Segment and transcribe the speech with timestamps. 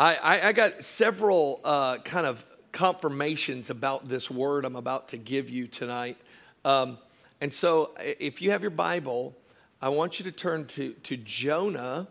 [0.00, 5.18] I, I, I got several uh, kind of confirmations about this word I'm about to
[5.18, 6.16] give you tonight.
[6.64, 6.96] Um,
[7.42, 9.36] and so, if you have your Bible,
[9.82, 12.08] I want you to turn to, to Jonah,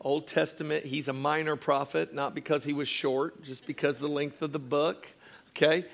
[0.00, 0.86] Old Testament.
[0.86, 4.58] He's a minor prophet, not because he was short, just because the length of the
[4.58, 5.06] book.
[5.50, 5.84] Okay?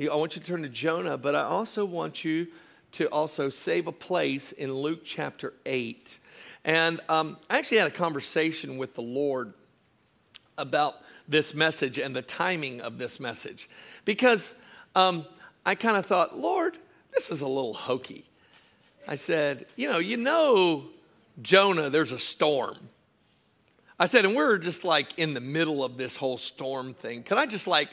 [0.00, 2.46] I want you to turn to Jonah, but I also want you
[2.92, 6.18] to also save a place in Luke chapter 8.
[6.64, 9.52] And um, I actually had a conversation with the Lord
[10.58, 10.96] about
[11.28, 13.68] this message and the timing of this message
[14.04, 14.60] because
[14.94, 15.26] um,
[15.64, 16.78] I kind of thought, Lord,
[17.12, 18.24] this is a little hokey.
[19.08, 20.84] I said, you know, you know,
[21.42, 22.76] Jonah, there's a storm.
[23.98, 27.22] I said, and we're just like in the middle of this whole storm thing.
[27.22, 27.88] Can I just like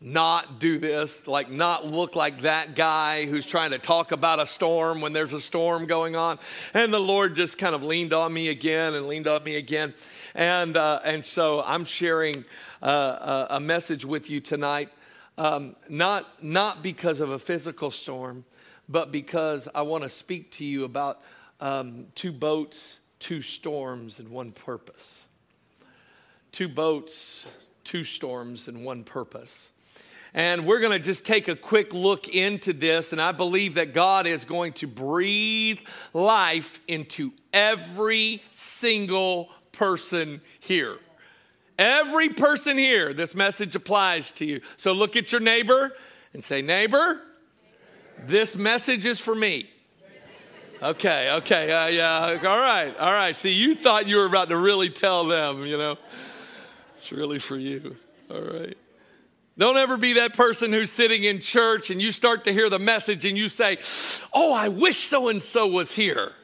[0.00, 4.46] not do this, like not look like that guy who's trying to talk about a
[4.46, 6.38] storm when there's a storm going on?
[6.74, 9.94] And the Lord just kind of leaned on me again and leaned on me again.
[10.34, 12.44] And, uh, and so I'm sharing
[12.82, 14.90] uh, a message with you tonight,
[15.38, 18.44] um, not, not because of a physical storm,
[18.88, 21.20] but because I want to speak to you about
[21.58, 25.24] um, two boats, two storms, and one purpose.
[26.52, 27.46] Two boats,
[27.82, 29.70] two storms, and one purpose.
[30.36, 33.12] And we're going to just take a quick look into this.
[33.12, 35.78] And I believe that God is going to breathe
[36.12, 40.98] life into every single person here.
[41.78, 44.60] Every person here, this message applies to you.
[44.76, 45.96] So look at your neighbor
[46.34, 47.22] and say, Neighbor,
[48.26, 49.70] this message is for me.
[50.82, 53.34] Okay, okay, uh, yeah, all right, all right.
[53.34, 55.96] See, you thought you were about to really tell them, you know.
[56.94, 57.96] It's really for you,
[58.30, 58.76] all right.
[59.58, 62.78] Don't ever be that person who's sitting in church and you start to hear the
[62.78, 63.78] message and you say,
[64.32, 66.32] Oh, I wish so and so was here.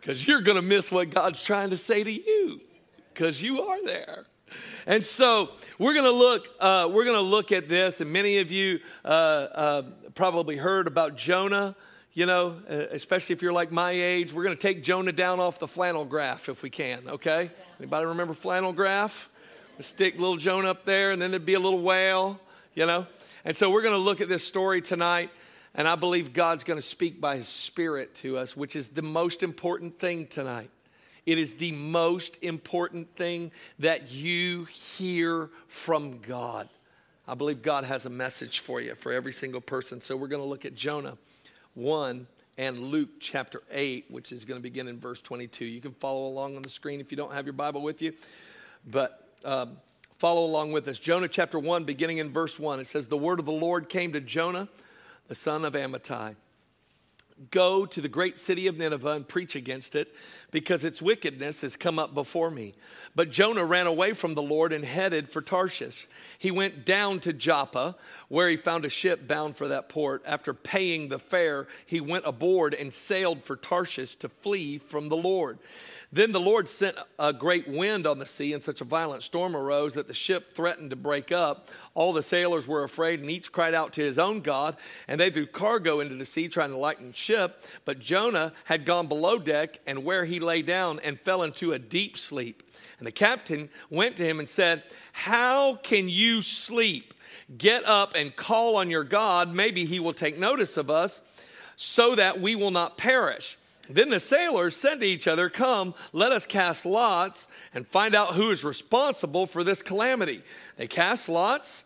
[0.00, 2.60] Because you're going to miss what God's trying to say to you
[3.12, 4.24] because you are there.
[4.86, 6.48] And so we're going to look.
[6.60, 9.82] Uh, we're going to look at this, and many of you uh, uh,
[10.14, 11.74] probably heard about Jonah.
[12.12, 15.40] You know, uh, especially if you're like my age, we're going to take Jonah down
[15.40, 17.00] off the flannel graph if we can.
[17.08, 17.50] Okay?
[17.80, 19.28] Anybody remember flannel graph?
[19.80, 22.40] Stick little Jonah up there, and then there'd be a little whale.
[22.74, 23.06] You know,
[23.44, 25.30] and so we're going to look at this story tonight.
[25.74, 29.02] And I believe God's going to speak by His Spirit to us, which is the
[29.02, 30.70] most important thing tonight.
[31.26, 33.50] It is the most important thing
[33.80, 36.68] that you hear from God.
[37.28, 40.00] I believe God has a message for you, for every single person.
[40.00, 41.18] So we're going to look at Jonah
[41.74, 42.26] 1
[42.56, 45.64] and Luke chapter 8, which is going to begin in verse 22.
[45.64, 48.12] You can follow along on the screen if you don't have your Bible with you,
[48.86, 49.76] but um,
[50.12, 50.98] follow along with us.
[50.98, 54.12] Jonah chapter 1, beginning in verse 1, it says, The word of the Lord came
[54.12, 54.68] to Jonah,
[55.28, 56.36] the son of Amittai.
[57.50, 60.14] Go to the great city of Nineveh and preach against it,
[60.50, 62.72] because its wickedness has come up before me.
[63.14, 66.08] But Jonah ran away from the Lord and headed for Tarshish.
[66.38, 67.94] He went down to Joppa,
[68.28, 70.22] where he found a ship bound for that port.
[70.24, 75.16] After paying the fare, he went aboard and sailed for Tarshish to flee from the
[75.16, 75.58] Lord.
[76.16, 79.54] Then the Lord sent a great wind on the sea, and such a violent storm
[79.54, 81.68] arose that the ship threatened to break up.
[81.92, 84.78] All the sailors were afraid, and each cried out to his own God,
[85.08, 87.62] and they threw cargo into the sea, trying to lighten the ship.
[87.84, 91.78] But Jonah had gone below deck, and where he lay down and fell into a
[91.78, 92.62] deep sleep.
[92.98, 97.12] And the captain went to him and said, How can you sleep?
[97.58, 99.52] Get up and call on your God.
[99.52, 101.20] Maybe he will take notice of us
[101.74, 103.58] so that we will not perish.
[103.88, 108.34] Then the sailors said to each other, Come, let us cast lots and find out
[108.34, 110.42] who is responsible for this calamity.
[110.76, 111.84] They cast lots,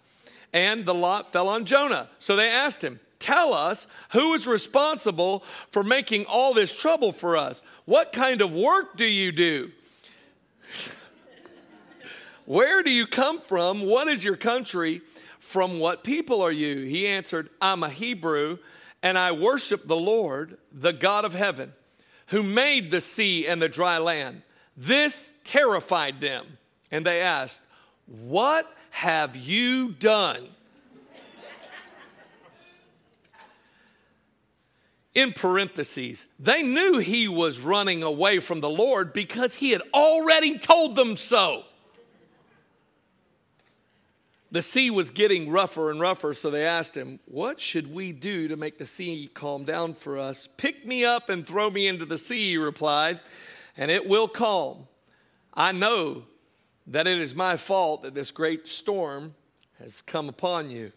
[0.53, 2.09] and the lot fell on Jonah.
[2.19, 7.37] So they asked him, Tell us who is responsible for making all this trouble for
[7.37, 7.61] us.
[7.85, 9.71] What kind of work do you do?
[12.47, 13.83] Where do you come from?
[13.83, 15.03] What is your country?
[15.39, 16.85] From what people are you?
[16.85, 18.59] He answered, I'm a Hebrew,
[19.03, 21.75] and I worship the Lord, the God of heaven
[22.31, 24.43] who made the sea and the dry land.
[24.77, 26.59] This terrified them,
[26.91, 27.63] and they asked,
[28.07, 30.49] What have you done?
[35.13, 40.57] In parentheses, they knew he was running away from the Lord because he had already
[40.57, 41.65] told them so.
[44.53, 48.49] The sea was getting rougher and rougher, so they asked him, What should we do
[48.49, 50.49] to make the sea calm down for us?
[50.57, 53.21] Pick me up and throw me into the sea, he replied,
[53.77, 54.89] and it will calm.
[55.55, 56.25] I know
[56.87, 59.35] that it is my fault that this great storm
[59.79, 60.91] has come upon you.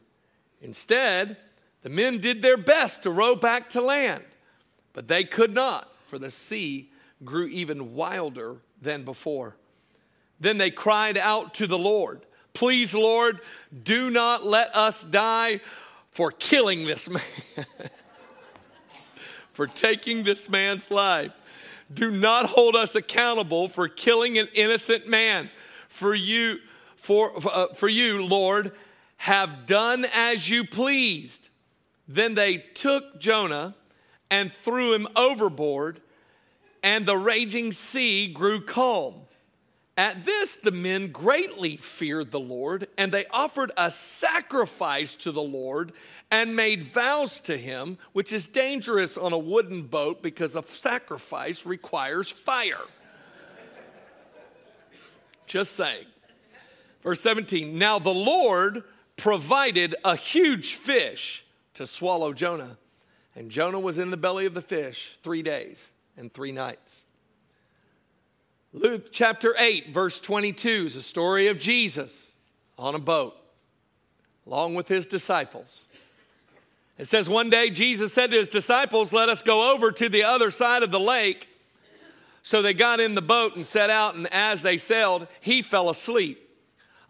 [0.61, 1.38] Instead,
[1.83, 4.23] the men did their best to row back to land,
[4.94, 6.89] but they could not, for the sea
[7.23, 9.56] grew even wilder than before.
[10.39, 13.39] Then they cried out to the Lord, Please, Lord,
[13.83, 15.59] do not let us die
[16.11, 17.23] for killing this man,
[19.53, 21.31] for taking this man's life.
[21.91, 25.50] Do not hold us accountable for killing an innocent man.
[25.88, 26.59] For you,
[26.95, 28.71] for, uh, for you, Lord,
[29.17, 31.49] have done as you pleased.
[32.07, 33.75] Then they took Jonah
[34.29, 36.01] and threw him overboard,
[36.81, 39.21] and the raging sea grew calm.
[39.95, 45.44] At this, the men greatly feared the Lord, and they offered a sacrifice to the
[45.44, 45.94] Lord
[46.31, 51.66] and made vows to him, which is dangerous on a wooden boat because a sacrifice
[51.66, 52.81] requires fire.
[55.45, 56.07] Just saying.
[57.04, 58.84] Verse 17 Now the Lord
[59.16, 61.45] provided a huge fish
[61.75, 62.78] to swallow Jonah,
[63.36, 67.04] and Jonah was in the belly of the fish three days and three nights.
[68.75, 72.35] Luke chapter 8, verse 22 is a story of Jesus
[72.75, 73.35] on a boat
[74.47, 75.87] along with his disciples.
[76.97, 80.23] It says, One day Jesus said to his disciples, Let us go over to the
[80.23, 81.47] other side of the lake.
[82.41, 85.91] So they got in the boat and set out, and as they sailed, he fell
[85.91, 86.39] asleep.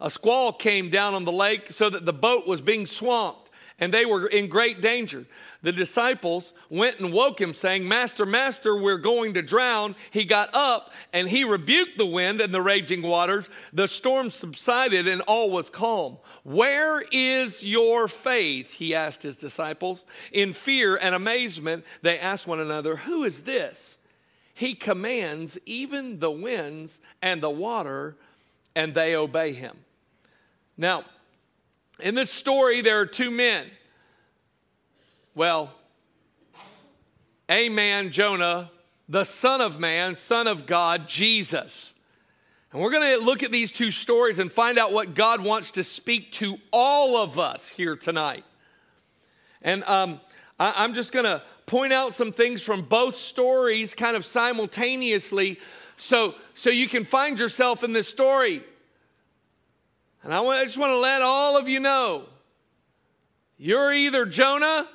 [0.02, 3.48] A squall came down on the lake so that the boat was being swamped,
[3.80, 5.24] and they were in great danger
[5.64, 9.96] the disciples went and woke him, saying, Master, Master, we're going to drown.
[10.10, 13.48] He got up and he rebuked the wind and the raging waters.
[13.72, 16.18] The storm subsided and all was calm.
[16.42, 18.72] Where is your faith?
[18.72, 20.04] He asked his disciples.
[20.32, 23.96] In fear and amazement, they asked one another, Who is this?
[24.52, 28.16] He commands even the winds and the water,
[28.76, 29.78] and they obey him.
[30.76, 31.04] Now,
[32.00, 33.70] in this story, there are two men.
[35.36, 35.72] Well,
[37.48, 38.70] a man, Jonah,
[39.08, 41.92] the Son of Man, Son of God, Jesus.
[42.72, 45.72] And we're going to look at these two stories and find out what God wants
[45.72, 48.44] to speak to all of us here tonight.
[49.60, 50.20] And um,
[50.60, 55.58] I, am just going to point out some things from both stories kind of simultaneously
[55.96, 58.62] so, so you can find yourself in this story.
[60.22, 62.26] And I, I just want to let all of you know
[63.58, 64.86] you're either Jonah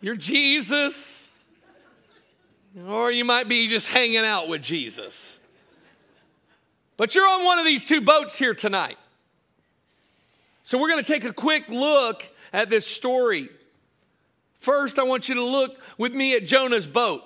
[0.00, 1.30] You're Jesus.
[2.86, 5.38] Or you might be just hanging out with Jesus.
[6.96, 8.98] But you're on one of these two boats here tonight.
[10.62, 13.48] So we're going to take a quick look at this story.
[14.56, 17.22] First, I want you to look with me at Jonah's boat.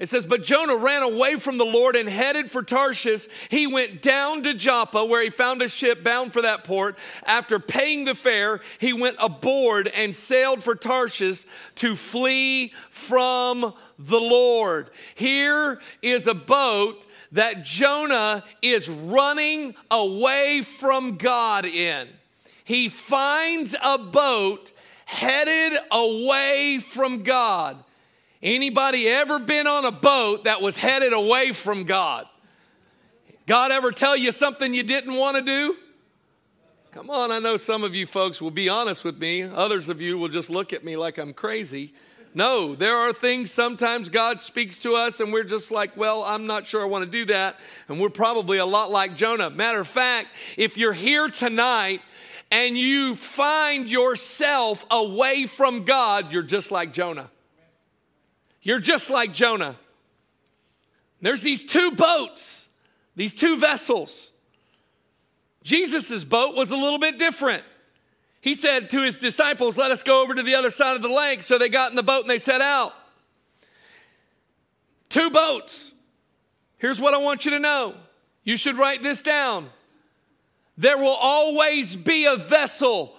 [0.00, 3.28] It says, But Jonah ran away from the Lord and headed for Tarshish.
[3.50, 6.98] He went down to Joppa, where he found a ship bound for that port.
[7.24, 11.44] After paying the fare, he went aboard and sailed for Tarshish
[11.76, 14.88] to flee from the Lord.
[15.14, 22.08] Here is a boat that Jonah is running away from God in.
[22.64, 24.72] He finds a boat
[25.04, 27.76] headed away from God.
[28.42, 32.26] Anybody ever been on a boat that was headed away from God?
[33.46, 35.76] God ever tell you something you didn't want to do?
[36.92, 39.42] Come on, I know some of you folks will be honest with me.
[39.42, 41.92] Others of you will just look at me like I'm crazy.
[42.32, 46.46] No, there are things sometimes God speaks to us and we're just like, well, I'm
[46.46, 47.60] not sure I want to do that.
[47.88, 49.50] And we're probably a lot like Jonah.
[49.50, 52.00] Matter of fact, if you're here tonight
[52.50, 57.30] and you find yourself away from God, you're just like Jonah.
[58.62, 59.76] You're just like Jonah.
[61.20, 62.68] There's these two boats,
[63.16, 64.30] these two vessels.
[65.62, 67.62] Jesus' boat was a little bit different.
[68.40, 71.10] He said to his disciples, Let us go over to the other side of the
[71.10, 71.42] lake.
[71.42, 72.94] So they got in the boat and they set out.
[75.10, 75.92] Two boats.
[76.78, 77.94] Here's what I want you to know
[78.42, 79.68] you should write this down.
[80.78, 83.14] There will always be a vessel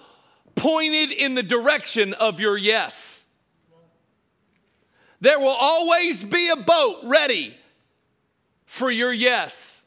[0.56, 3.21] pointed in the direction of your yes.
[5.22, 7.56] There will always be a boat ready
[8.66, 9.82] for your yes.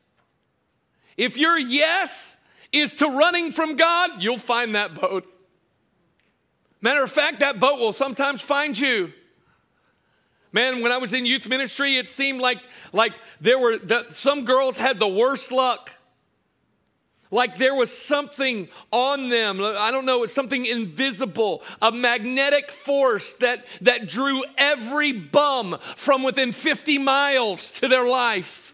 [1.17, 5.25] If your yes is to running from God, you'll find that boat.
[6.79, 9.11] Matter of fact, that boat will sometimes find you.
[10.53, 12.59] Man, when I was in youth ministry, it seemed like,
[12.93, 13.11] like
[13.41, 15.91] there were the, some girls had the worst luck
[17.31, 23.35] like there was something on them i don't know it's something invisible a magnetic force
[23.35, 28.65] that that drew every bum from within 50 miles to their life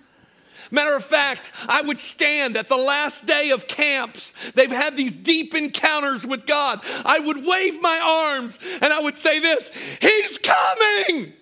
[0.73, 4.33] Matter of fact, I would stand at the last day of camps.
[4.55, 6.79] They've had these deep encounters with God.
[7.03, 11.33] I would wave my arms and I would say this He's coming!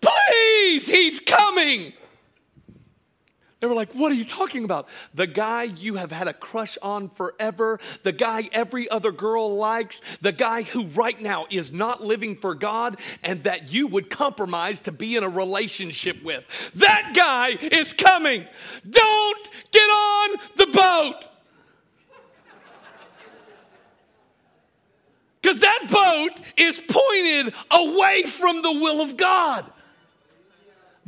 [0.00, 1.92] Please, he's coming.
[3.60, 4.88] They were like, What are you talking about?
[5.14, 10.00] The guy you have had a crush on forever, the guy every other girl likes,
[10.20, 14.82] the guy who right now is not living for God and that you would compromise
[14.82, 16.72] to be in a relationship with.
[16.74, 18.46] That guy is coming.
[18.88, 21.26] Don't get on the boat.
[25.40, 29.64] Because that boat is pointed away from the will of God.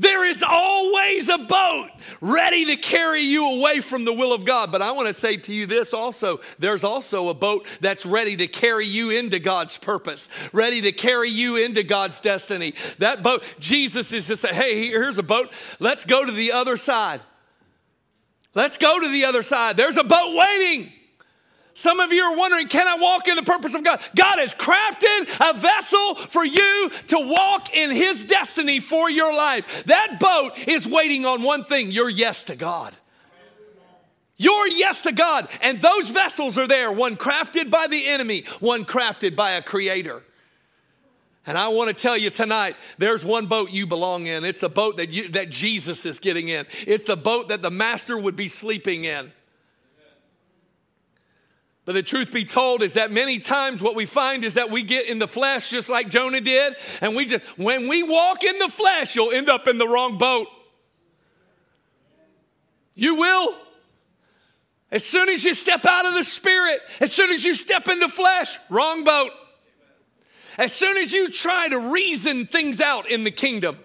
[0.01, 1.91] There is always a boat
[2.23, 4.73] ready to carry you away from the will of God.
[4.73, 8.35] But I want to say to you this also there's also a boat that's ready
[8.37, 12.73] to carry you into God's purpose, ready to carry you into God's destiny.
[12.97, 15.53] That boat, Jesus is just saying, hey, here's a boat.
[15.81, 17.21] Let's go to the other side.
[18.55, 19.77] Let's go to the other side.
[19.77, 20.93] There's a boat waiting.
[21.75, 24.01] Some of you are wondering, can I walk in the purpose of God?
[24.15, 29.85] God has crafted a vessel for you to walk in His destiny for your life.
[29.85, 32.95] That boat is waiting on one thing your yes to God.
[34.37, 35.49] Your yes to God.
[35.63, 40.23] And those vessels are there one crafted by the enemy, one crafted by a creator.
[41.47, 44.45] And I want to tell you tonight, there's one boat you belong in.
[44.45, 46.67] It's the boat that, you, that Jesus is getting in.
[46.87, 49.33] It's the boat that the master would be sleeping in.
[51.85, 54.83] But the truth be told is that many times what we find is that we
[54.83, 56.75] get in the flesh just like Jonah did.
[57.01, 60.19] And we just, when we walk in the flesh, you'll end up in the wrong
[60.19, 60.47] boat.
[62.95, 63.55] You will.
[64.93, 68.09] As soon as you step out of the spirit, as soon as you step into
[68.09, 69.31] flesh, wrong boat.
[70.59, 73.79] As soon as you try to reason things out in the kingdom.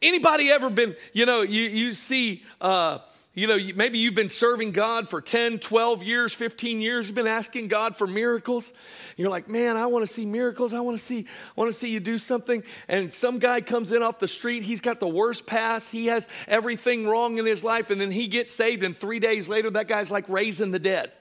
[0.00, 3.00] Anybody ever been, you know, you, you see, uh,
[3.32, 7.06] you know, maybe you've been serving God for 10, 12 years, 15 years.
[7.06, 8.72] You've been asking God for miracles.
[9.16, 10.74] You're like, man, I want to see miracles.
[10.74, 12.64] I want to see, I want to see you do something.
[12.88, 14.64] And some guy comes in off the street.
[14.64, 15.92] He's got the worst past.
[15.92, 17.90] He has everything wrong in his life.
[17.90, 18.82] And then he gets saved.
[18.82, 21.12] And three days later, that guy's like raising the dead.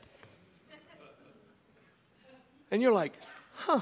[2.71, 3.13] And you're like,
[3.53, 3.81] huh,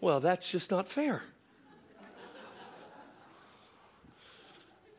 [0.00, 1.22] well, that's just not fair.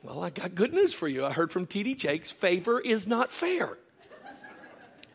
[0.01, 1.25] Well, I got good news for you.
[1.25, 1.95] I heard from T.D.
[1.95, 3.77] Jakes favor is not fair.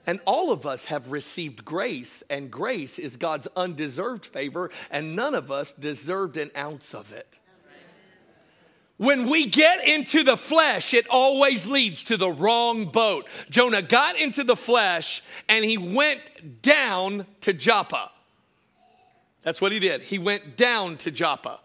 [0.07, 5.35] And all of us have received grace, and grace is God's undeserved favor, and none
[5.35, 7.39] of us deserved an ounce of it.
[8.97, 13.27] When we get into the flesh, it always leads to the wrong boat.
[13.51, 18.13] Jonah got into the flesh and he went down to Joppa.
[19.43, 20.03] That's what he did.
[20.03, 21.59] He went down to Joppa.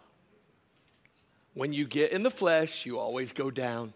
[1.59, 3.91] When you get in the flesh, you always go down.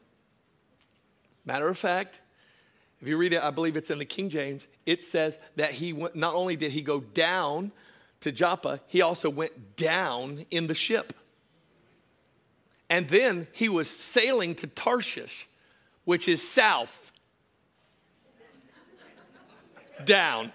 [1.45, 2.19] Matter of fact,
[3.01, 5.93] if you read it, I believe it's in the King James, it says that he
[5.93, 7.71] went, not only did he go down
[8.19, 11.13] to Joppa, he also went down in the ship.
[12.89, 15.47] And then he was sailing to Tarshish,
[16.03, 17.13] which is south.
[20.03, 20.51] Down.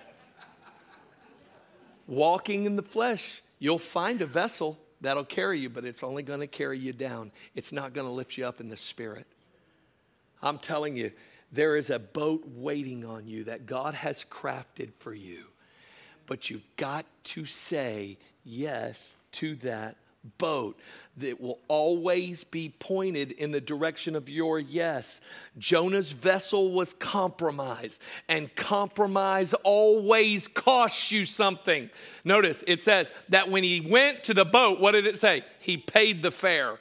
[2.06, 6.40] Walking in the flesh, you'll find a vessel That'll carry you, but it's only going
[6.40, 7.30] to carry you down.
[7.54, 9.26] It's not going to lift you up in the spirit.
[10.42, 11.12] I'm telling you,
[11.52, 15.44] there is a boat waiting on you that God has crafted for you.
[16.26, 19.96] But you've got to say yes to that
[20.38, 20.78] boat
[21.16, 25.20] that will always be pointed in the direction of your yes.
[25.58, 31.90] Jonah's vessel was compromised, and compromise always costs you something.
[32.24, 35.44] Notice it says that when he went to the boat, what did it say?
[35.58, 36.78] He paid the fare.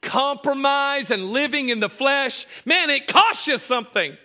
[0.00, 4.16] Compromise and living in the flesh, man, it costs you something.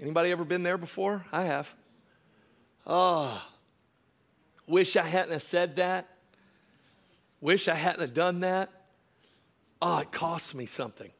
[0.00, 1.26] Anybody ever been there before?
[1.30, 1.74] I have.
[2.86, 3.49] Oh,
[4.70, 6.06] Wish I hadn't have said that.
[7.40, 8.70] Wish I hadn't have done that.
[9.82, 11.10] Oh, it cost me something.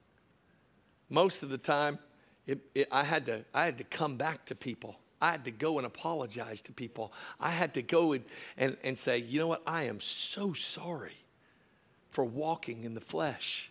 [1.09, 1.99] Most of the time,
[2.47, 5.01] it, it, I, had to, I had to come back to people.
[5.21, 7.13] I had to go and apologize to people.
[7.41, 8.25] I had to go and,
[8.57, 9.63] and, and say, you know what?
[9.67, 11.17] I am so sorry
[12.09, 13.69] for walking in the flesh.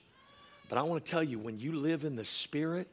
[0.68, 2.90] But I want to tell you, when you live in the Spirit,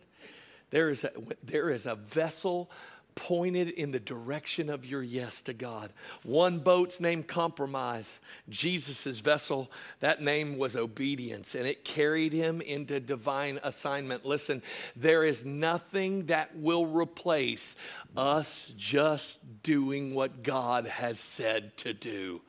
[0.71, 1.11] there is a,
[1.43, 2.71] there is a vessel
[3.17, 5.91] pointed in the direction of your yes to God.
[6.23, 8.21] One boat's named compromise.
[8.49, 9.69] Jesus' vessel,
[9.99, 14.25] that name was obedience, and it carried him into divine assignment.
[14.25, 14.63] Listen,
[14.95, 17.75] there is nothing that will replace
[18.17, 22.43] us just doing what God has said to do.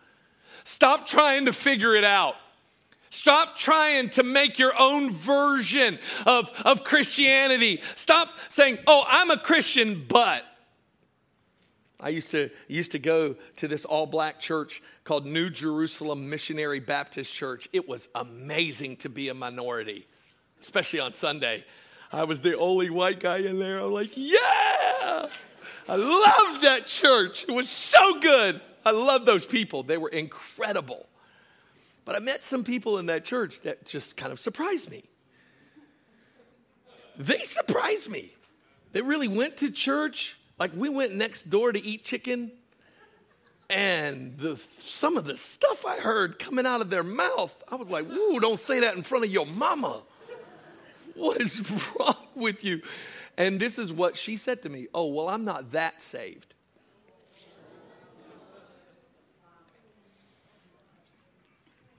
[0.64, 2.36] Stop trying to figure it out.
[3.10, 7.82] Stop trying to make your own version of, of Christianity.
[7.96, 10.44] Stop saying, oh, I'm a Christian, but.
[12.00, 16.80] I used to used to go to this all black church called New Jerusalem Missionary
[16.80, 17.68] Baptist Church.
[17.74, 20.06] It was amazing to be a minority,
[20.62, 21.66] especially on Sunday.
[22.12, 23.80] I was the only white guy in there.
[23.80, 25.28] I'm like, yeah!
[25.90, 27.44] I loved that church.
[27.44, 28.62] It was so good.
[28.86, 29.84] I love those people.
[29.84, 31.08] They were incredible.
[32.06, 35.04] But I met some people in that church that just kind of surprised me.
[37.18, 38.32] They surprised me.
[38.94, 40.37] They really went to church.
[40.60, 42.52] Like we went next door to eat chicken,
[43.70, 47.90] and the, some of the stuff I heard coming out of their mouth, I was
[47.90, 50.02] like, "Ooh, don't say that in front of your mama."
[51.18, 52.82] What is wrong with you?
[53.38, 56.54] And this is what she said to me Oh, well, I'm not that saved.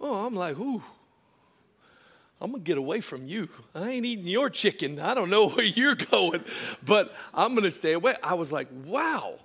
[0.01, 0.83] Oh, I'm like, ooh,
[2.41, 3.49] I'm gonna get away from you.
[3.75, 5.01] I ain't eating your chicken.
[5.01, 6.45] I don't know where you're going,
[6.85, 8.15] but I'm gonna stay away.
[8.23, 9.39] I was like, wow.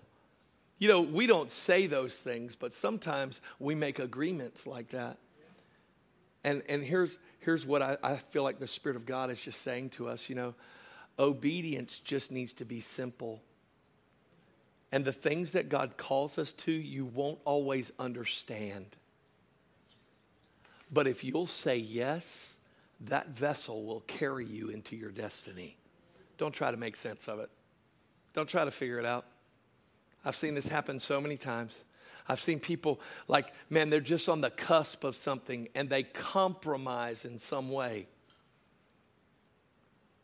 [0.79, 5.17] You know, we don't say those things, but sometimes we make agreements like that.
[6.43, 9.61] And, and here's, here's what I, I feel like the Spirit of God is just
[9.61, 10.55] saying to us you know,
[11.17, 13.41] obedience just needs to be simple.
[14.91, 18.85] And the things that God calls us to, you won't always understand.
[20.91, 22.52] But if you'll say yes,
[23.07, 25.77] that vessel will carry you into your destiny.
[26.37, 27.49] Don't try to make sense of it.
[28.33, 29.25] Don't try to figure it out.
[30.25, 31.83] I've seen this happen so many times.
[32.27, 37.25] I've seen people like, man, they're just on the cusp of something and they compromise
[37.25, 38.07] in some way.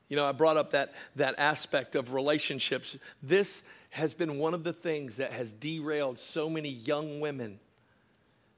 [0.07, 2.97] You know, I brought up that, that aspect of relationships.
[3.21, 7.59] This has been one of the things that has derailed so many young women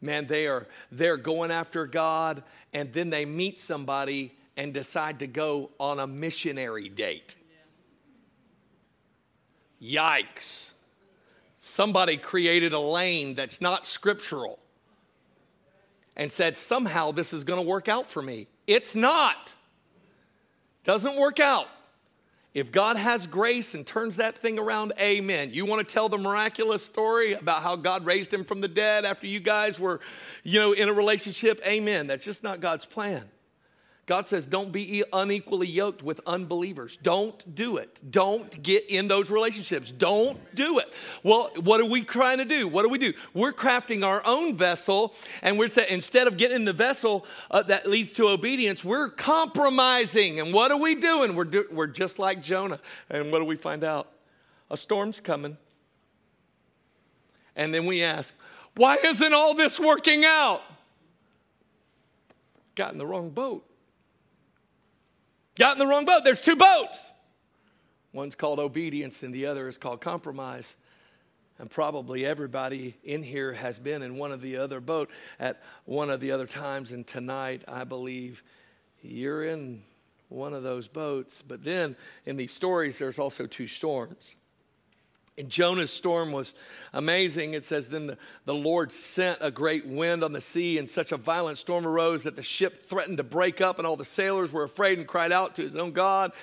[0.02, 2.44] man, they are they're going after God,
[2.74, 7.36] and then they meet somebody and decide to go on a missionary date.
[9.82, 10.72] Yikes.
[11.58, 14.60] Somebody created a lane that's not scriptural
[16.16, 18.48] and said, somehow this is going to work out for me.
[18.68, 19.54] It's not.
[20.84, 21.68] Doesn't work out.
[22.54, 25.52] If God has grace and turns that thing around, amen.
[25.54, 29.06] You want to tell the miraculous story about how God raised him from the dead
[29.06, 30.02] after you guys were,
[30.44, 31.62] you know, in a relationship?
[31.66, 32.08] Amen.
[32.08, 33.30] That's just not God's plan.
[34.08, 36.98] God says, don't be unequally yoked with unbelievers.
[36.98, 38.02] Don't do it.
[38.10, 39.92] Don't get in those relationships.
[39.92, 40.92] Don't do it.
[41.24, 42.68] Well, what are we trying to do?
[42.68, 43.14] What do we do?
[43.34, 47.62] We're crafting our own vessel, and we're saying instead of getting in the vessel uh,
[47.64, 50.40] that leads to obedience, we're compromising.
[50.40, 51.36] And what are we doing?
[51.36, 52.80] We're, do- we're just like Jonah.
[53.10, 54.12] And what do we find out?
[54.72, 55.58] A storm's coming.
[57.56, 58.38] And then we ask,
[58.76, 60.64] why isn't all this working out?
[62.76, 63.66] Got in the wrong boat.
[65.62, 66.24] Got in the wrong boat.
[66.24, 67.12] There's two boats.
[68.14, 70.76] One's called obedience, and the other is called compromise.
[71.60, 76.10] And probably everybody in here has been in one of the other boat at one
[76.10, 76.92] of the other times.
[76.92, 78.42] And tonight, I believe
[79.04, 79.84] you're in
[80.30, 81.44] one of those boats.
[81.44, 81.96] But then
[82.26, 84.34] in these stories, there's also two storms.
[85.38, 86.54] And Jonah's storm was
[86.94, 87.54] amazing.
[87.54, 91.12] It says, Then the, the Lord sent a great wind on the sea, and such
[91.12, 94.52] a violent storm arose that the ship threatened to break up, and all the sailors
[94.52, 96.34] were afraid and cried out to his own God.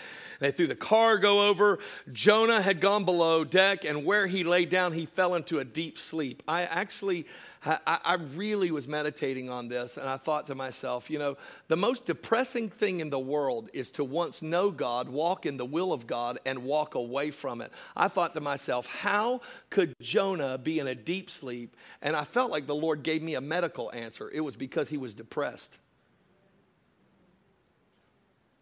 [0.41, 1.79] They threw the cargo over.
[2.13, 5.99] Jonah had gone below deck, and where he lay down, he fell into a deep
[5.99, 6.43] sleep.
[6.49, 7.27] I actually
[7.69, 11.37] I, I, really was meditating on this and I thought to myself, you know,
[11.69, 15.67] the most depressing thing in the world is to once know God, walk in the
[15.67, 17.71] will of God, and walk away from it.
[17.95, 21.77] I thought to myself, how could Jonah be in a deep sleep?
[22.01, 24.31] And I felt like the Lord gave me a medical answer.
[24.33, 25.79] It was because he was depressed.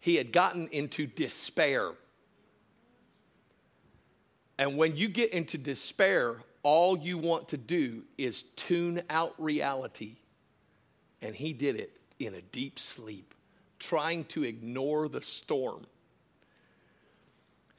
[0.01, 1.91] He had gotten into despair.
[4.57, 10.17] And when you get into despair, all you want to do is tune out reality.
[11.21, 13.33] And he did it in a deep sleep,
[13.79, 15.85] trying to ignore the storm.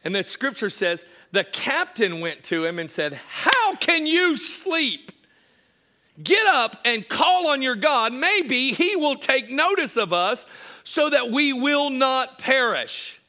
[0.02, 5.12] And the scripture says the captain went to him and said, How can you sleep?
[6.22, 8.14] Get up and call on your God.
[8.14, 10.46] Maybe he will take notice of us
[10.82, 13.20] so that we will not perish.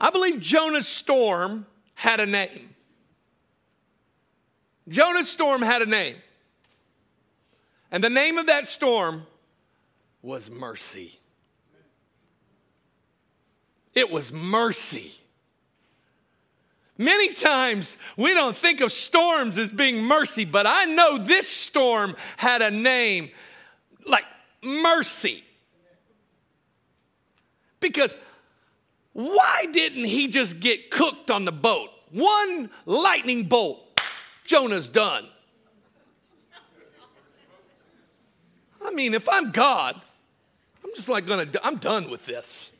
[0.00, 2.69] I believe Jonah's storm had a name.
[4.90, 6.16] Jonah's storm had a name.
[7.92, 9.26] And the name of that storm
[10.20, 11.18] was mercy.
[13.94, 15.12] It was mercy.
[16.98, 22.14] Many times we don't think of storms as being mercy, but I know this storm
[22.36, 23.30] had a name
[24.06, 24.26] like
[24.62, 25.42] mercy.
[27.80, 28.16] Because
[29.12, 31.88] why didn't he just get cooked on the boat?
[32.10, 33.89] One lightning bolt
[34.50, 35.28] Jonah's done.
[38.84, 39.94] I mean, if I'm God,
[40.82, 42.72] I'm just like gonna, I'm done with this.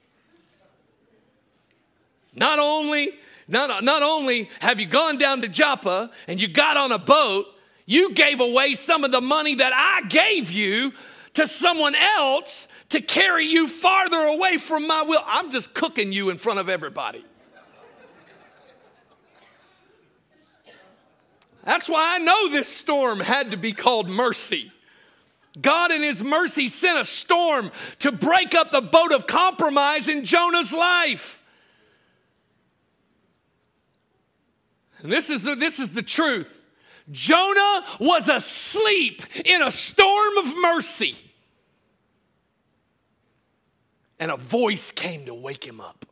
[2.35, 3.11] Not only,
[3.47, 7.47] not, not only have you gone down to Joppa and you got on a boat,
[7.87, 10.93] you gave away some of the money that I gave you
[11.35, 15.23] to someone else to carry you farther away from my will.
[15.25, 17.25] I'm just cooking you in front of everybody.
[21.65, 24.73] That's why I know this storm had to be called mercy.
[25.61, 30.25] God, in His mercy, sent a storm to break up the boat of compromise in
[30.25, 31.43] Jonah's life.
[35.03, 36.63] And this is this is the truth.
[37.11, 41.17] Jonah was asleep in a storm of mercy.
[44.19, 46.05] And a voice came to wake him up.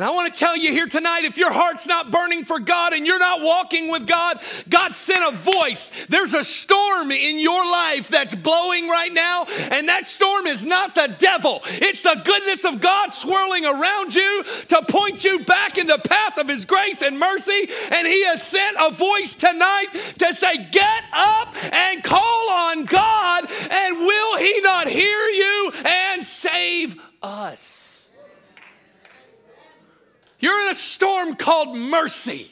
[0.00, 2.94] And I want to tell you here tonight if your heart's not burning for God
[2.94, 5.90] and you're not walking with God, God sent a voice.
[6.08, 10.94] There's a storm in your life that's blowing right now, and that storm is not
[10.94, 11.60] the devil.
[11.66, 16.38] It's the goodness of God swirling around you to point you back in the path
[16.38, 17.68] of His grace and mercy.
[17.92, 23.44] And He has sent a voice tonight to say, Get up and call on God,
[23.70, 27.99] and will He not hear you and save us?
[30.40, 32.50] You're in a storm called mercy.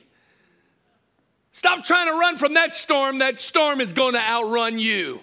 [1.52, 3.18] Stop trying to run from that storm.
[3.18, 5.20] That storm is going to outrun you.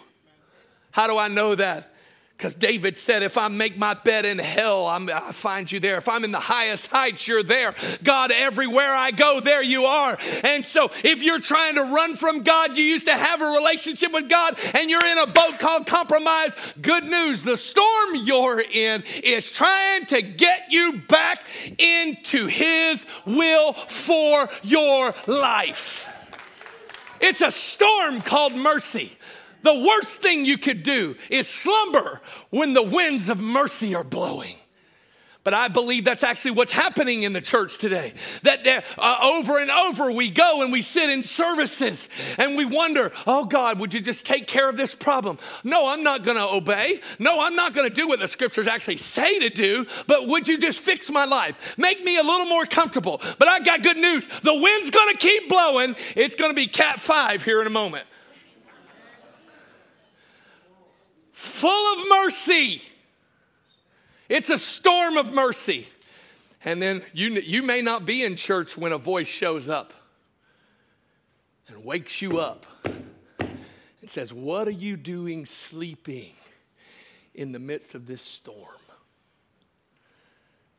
[0.92, 1.95] How do I know that?
[2.38, 5.98] Because David said, if I make my bed in hell, I'm, i find you there.
[5.98, 7.74] If I'm in the highest heights, you're there.
[8.04, 10.18] God, everywhere I go, there you are.
[10.44, 14.12] And so if you're trying to run from God, you used to have a relationship
[14.12, 17.44] with God, and you're in a boat called compromise, good news.
[17.44, 21.42] The storm you're in is trying to get you back
[21.78, 26.12] into His will for your life.
[27.22, 29.18] It's a storm called mercy.
[29.66, 34.58] The worst thing you could do is slumber when the winds of mercy are blowing.
[35.44, 38.14] But I believe that's actually what's happening in the church today.
[38.44, 43.12] That uh, over and over we go and we sit in services and we wonder,
[43.26, 45.40] oh God, would you just take care of this problem?
[45.64, 47.00] No, I'm not going to obey.
[47.18, 50.48] No, I'm not going to do what the scriptures actually say to do, but would
[50.48, 51.76] you just fix my life?
[51.76, 53.20] Make me a little more comfortable.
[53.40, 54.28] But I got good news.
[54.44, 55.96] The wind's going to keep blowing.
[56.16, 58.06] It's going to be Cat 5 here in a moment.
[61.46, 62.82] Full of mercy.
[64.28, 65.88] It's a storm of mercy.
[66.64, 69.94] And then you, you may not be in church when a voice shows up
[71.68, 72.66] and wakes you up
[73.40, 76.34] and says, What are you doing sleeping
[77.36, 78.70] in the midst of this storm?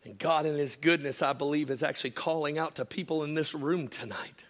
[0.05, 3.55] And God, in His goodness, I believe, is actually calling out to people in this
[3.55, 4.44] room tonight.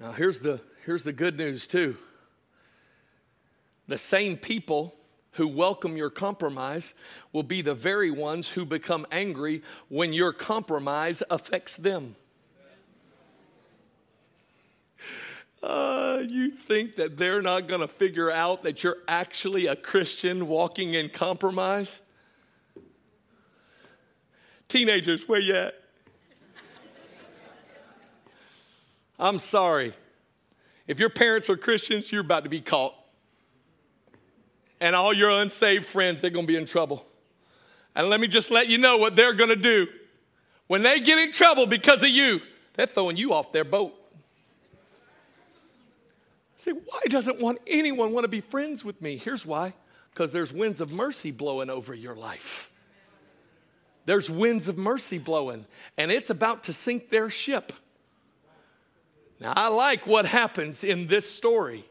[0.00, 1.96] Now, here's the, here's the good news, too.
[3.92, 4.94] The same people
[5.32, 6.94] who welcome your compromise
[7.30, 12.16] will be the very ones who become angry when your compromise affects them.
[15.62, 20.48] Uh, you think that they're not going to figure out that you're actually a Christian
[20.48, 22.00] walking in compromise?
[24.68, 25.74] Teenagers, where you at?
[29.18, 29.92] I'm sorry.
[30.86, 32.94] If your parents are Christians, you're about to be caught
[34.82, 37.06] and all your unsaved friends, they're going to be in trouble.
[37.94, 39.86] And let me just let you know what they're going to do.
[40.66, 42.40] When they get in trouble because of you,
[42.74, 43.94] they're throwing you off their boat.
[46.56, 49.16] See, why doesn't want anyone want to be friends with me?
[49.16, 49.72] Here's why.
[50.12, 52.72] Because there's winds of mercy blowing over your life.
[54.04, 55.64] There's winds of mercy blowing,
[55.96, 57.72] and it's about to sink their ship.
[59.38, 61.84] Now, I like what happens in this story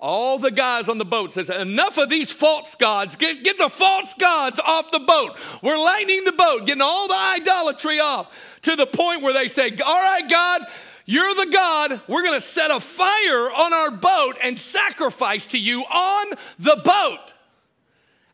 [0.00, 3.16] all the guys on the boat says enough of these false gods.
[3.16, 5.38] Get, get the false gods off the boat.
[5.62, 9.70] We're lightening the boat getting all the idolatry off to the point where they say
[9.84, 10.62] all right god
[11.06, 12.00] you're the god.
[12.08, 16.26] We're going to set a fire on our boat and sacrifice to you on
[16.58, 17.32] the boat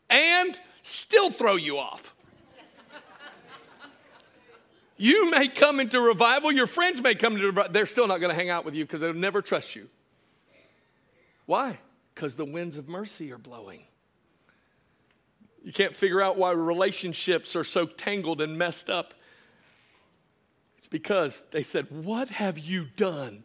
[0.08, 2.14] and still throw you off.
[4.96, 6.52] You may come into revival.
[6.52, 8.84] Your friends may come into revival they're still not going to hang out with you
[8.84, 9.88] because they'll never trust you
[11.50, 11.80] why?
[12.14, 13.82] Because the winds of mercy are blowing.
[15.64, 19.14] You can't figure out why relationships are so tangled and messed up.
[20.78, 23.42] It's because they said, What have you done?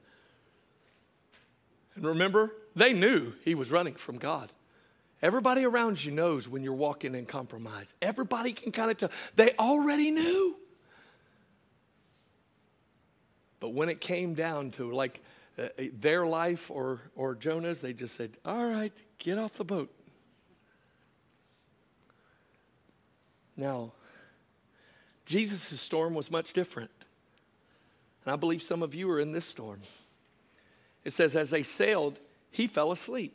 [1.96, 4.52] And remember, they knew he was running from God.
[5.24, 7.96] Everybody around you knows when you're walking in compromise.
[8.04, 9.10] Everybody can kind of tell.
[9.36, 10.58] They already knew.
[13.60, 15.24] But when it came down to like
[15.58, 19.94] uh, their life or, or Jonah's, they just said, All right, get off the boat.
[23.58, 23.94] Now,
[25.26, 26.92] Jesus' storm was much different.
[28.26, 29.82] And I believe some of you are in this storm.
[31.04, 32.20] It says, as they sailed,
[32.52, 33.34] he fell asleep.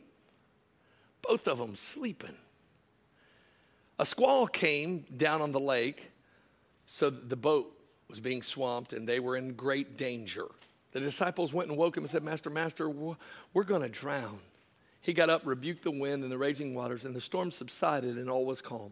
[1.21, 2.35] Both of them sleeping.
[3.97, 6.11] A squall came down on the lake,
[6.85, 7.71] so the boat
[8.09, 10.47] was being swamped and they were in great danger.
[10.91, 14.39] The disciples went and woke him and said, Master, Master, we're going to drown.
[15.01, 18.29] He got up, rebuked the wind and the raging waters, and the storm subsided and
[18.29, 18.91] all was calm.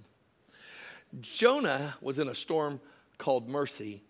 [1.22, 2.80] Jonah was in a storm
[3.18, 4.02] called mercy.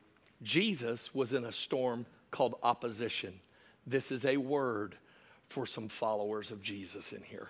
[0.41, 3.39] Jesus was in a storm called opposition.
[3.87, 4.95] This is a word
[5.47, 7.49] for some followers of Jesus in here.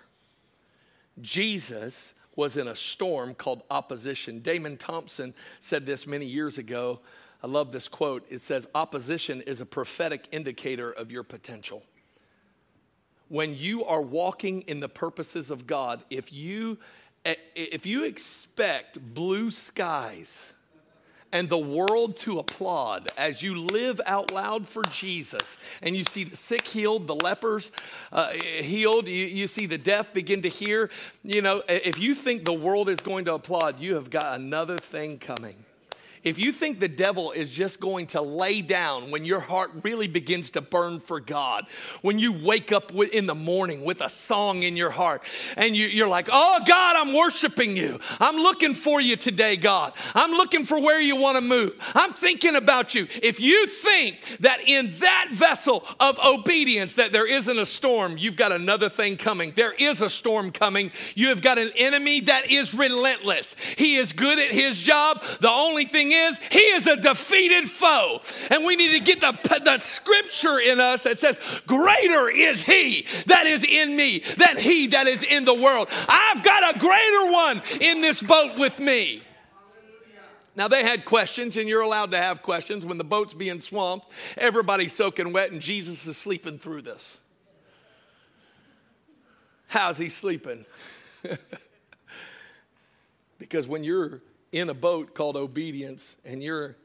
[1.20, 4.40] Jesus was in a storm called opposition.
[4.40, 7.00] Damon Thompson said this many years ago.
[7.42, 8.24] I love this quote.
[8.30, 11.82] It says, Opposition is a prophetic indicator of your potential.
[13.28, 16.78] When you are walking in the purposes of God, if you
[17.24, 20.54] if you expect blue skies
[21.32, 26.24] and the world to applaud as you live out loud for Jesus and you see
[26.24, 27.72] the sick healed, the lepers
[28.10, 30.90] uh, healed, you, you see the deaf begin to hear,
[31.22, 34.78] you know, if you think the world is going to applaud, you have got another
[34.78, 35.56] thing coming.
[36.22, 40.06] If you think the devil is just going to lay down when your heart really
[40.06, 41.66] begins to burn for God,
[42.02, 45.22] when you wake up in the morning with a song in your heart
[45.56, 48.00] and you, are like, oh God, I'm worshiping you.
[48.18, 49.94] I'm looking for you today, God.
[50.14, 51.78] I'm looking for where you want to move.
[51.94, 53.06] I'm thinking about you.
[53.22, 58.36] If you think that in that vessel of obedience that there isn't a storm, you've
[58.36, 59.52] got another thing coming.
[59.56, 60.92] There is a storm coming.
[61.14, 63.56] You have got an enemy that is relentless.
[63.78, 65.22] He is good at his job.
[65.40, 68.20] The only thing thing is, he is a defeated foe.
[68.50, 73.06] And we need to get the, the scripture in us that says, Greater is he
[73.26, 75.88] that is in me than he that is in the world.
[76.08, 79.22] I've got a greater one in this boat with me.
[80.56, 84.10] Now, they had questions, and you're allowed to have questions when the boat's being swamped,
[84.36, 87.18] everybody's soaking wet, and Jesus is sleeping through this.
[89.68, 90.66] How's he sleeping?
[93.38, 94.20] because when you're
[94.52, 96.76] in a boat called obedience and you're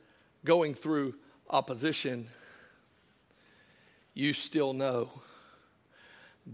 [0.44, 1.16] going through
[1.50, 2.28] opposition,
[4.14, 5.10] you still know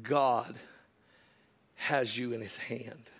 [0.02, 0.56] God
[1.76, 3.12] has you in his hand.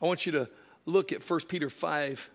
[0.00, 0.48] I want you to
[0.84, 2.30] look at 1 Peter 5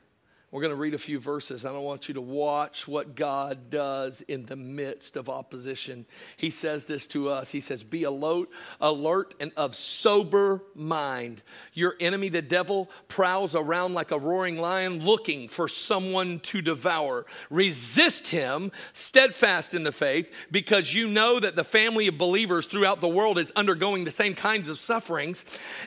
[0.51, 1.63] we're going to read a few verses.
[1.63, 6.05] I don't want you to watch what God does in the midst of opposition.
[6.35, 7.51] He says this to us.
[7.51, 8.49] He says, Be alert,
[8.81, 11.41] alert and of sober mind.
[11.73, 17.25] Your enemy, the devil, prowls around like a roaring lion looking for someone to devour.
[17.49, 22.99] Resist him, steadfast in the faith, because you know that the family of believers throughout
[22.99, 25.45] the world is undergoing the same kinds of sufferings.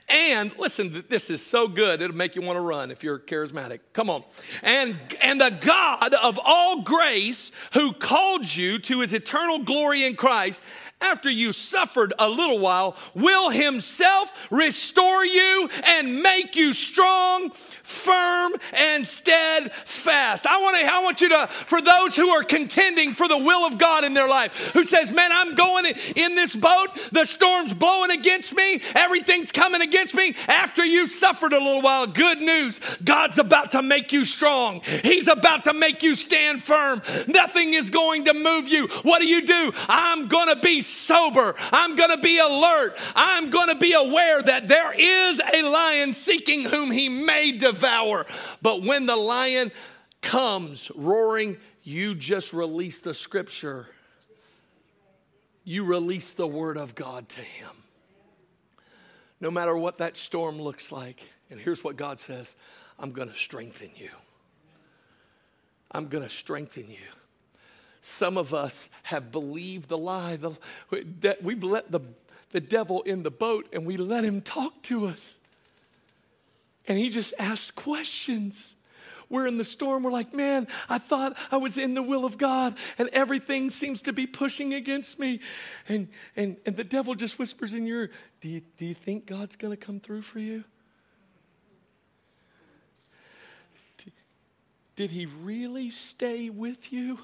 [0.09, 3.81] And listen, this is so good, it'll make you want to run if you're charismatic.
[3.93, 4.25] Come on.
[4.63, 10.17] And, and the God of all grace, who called you to his eternal glory in
[10.17, 10.63] Christ,
[11.01, 18.53] after you suffered a little while, will himself restore you and make you strong, firm,
[18.73, 20.47] and steadfast.
[20.47, 23.67] I want to, I want you to, for those who are contending for the will
[23.67, 27.75] of God in their life, who says, Man, I'm going in this boat, the storm's
[27.75, 30.35] blowing against me, everything's coming against me.
[30.49, 34.81] After you suffered a little while, good news, God's about to make you strong.
[35.03, 37.03] He's about to make you stand firm.
[37.29, 38.89] Nothing is going to move you.
[39.03, 39.73] What do you do?
[39.89, 41.55] I'm going to be sober.
[41.73, 42.97] I'm going to be alert.
[43.15, 48.27] I'm going to be aware that there is a lion seeking whom he may devour.
[48.63, 49.73] But when the lion
[50.23, 53.87] comes roaring, you just release the scripture.
[55.65, 57.71] You release the word of God to him.
[59.41, 61.29] No matter what that storm looks like.
[61.51, 62.57] And here's what God says
[62.99, 64.11] I'm going to strengthen you.
[65.91, 66.99] I'm going to strengthen you.
[68.07, 70.39] Some of us have believed the lie
[71.23, 72.01] that we've let the,
[72.51, 75.39] the devil in the boat and we let him talk to us.
[76.87, 78.75] And he just asks questions.
[79.31, 80.03] We're in the storm.
[80.03, 84.03] We're like, man, I thought I was in the will of God and everything seems
[84.03, 85.41] to be pushing against me.
[85.89, 88.11] And, and, and the devil just whispers in your ear,
[88.43, 90.65] do you, do you think God's going to come through for you?
[94.95, 97.19] Did he really stay with you?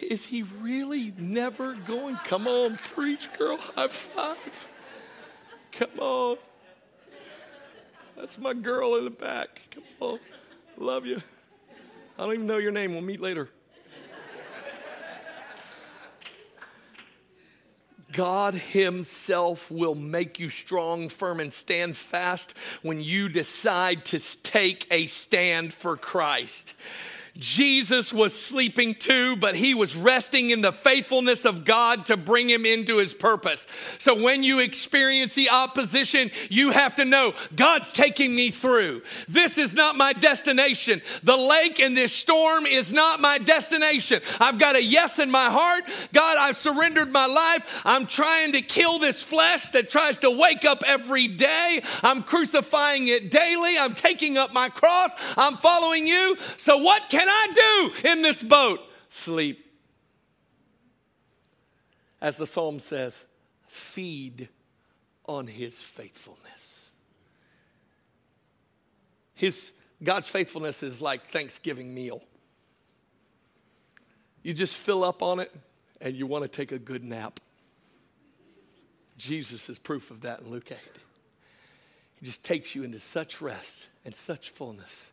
[0.00, 2.16] Is he really never going?
[2.24, 4.68] Come on, preach, girl, high five.
[5.72, 6.38] Come on.
[8.16, 9.60] That's my girl in the back.
[9.70, 10.18] Come on.
[10.76, 11.22] Love you.
[12.18, 12.92] I don't even know your name.
[12.92, 13.48] We'll meet later.
[18.12, 24.88] God Himself will make you strong, firm, and stand fast when you decide to take
[24.90, 26.74] a stand for Christ.
[27.38, 32.50] Jesus was sleeping too, but he was resting in the faithfulness of God to bring
[32.50, 33.68] him into his purpose.
[33.98, 39.02] So when you experience the opposition, you have to know God's taking me through.
[39.28, 41.00] This is not my destination.
[41.22, 44.20] The lake and this storm is not my destination.
[44.40, 45.84] I've got a yes in my heart.
[46.12, 47.82] God, I've surrendered my life.
[47.84, 51.82] I'm trying to kill this flesh that tries to wake up every day.
[52.02, 53.78] I'm crucifying it daily.
[53.78, 55.14] I'm taking up my cross.
[55.36, 56.36] I'm following you.
[56.56, 58.80] So what can I do in this boat?
[59.08, 59.64] Sleep.
[62.20, 63.24] As the psalm says,
[63.66, 64.48] feed
[65.26, 66.92] on his faithfulness.
[69.34, 72.22] His God's faithfulness is like Thanksgiving meal.
[74.42, 75.52] You just fill up on it
[76.00, 77.40] and you want to take a good nap.
[79.16, 80.78] Jesus is proof of that in Luke 8.
[82.20, 85.10] He just takes you into such rest and such fullness.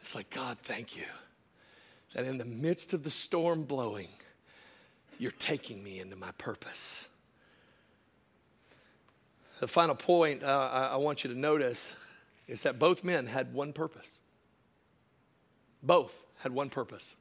[0.00, 1.04] It's like, God, thank you
[2.14, 4.08] that in the midst of the storm blowing,
[5.18, 7.08] you're taking me into my purpose.
[9.60, 11.94] The final point uh, I want you to notice
[12.48, 14.18] is that both men had one purpose.
[15.82, 17.14] Both had one purpose.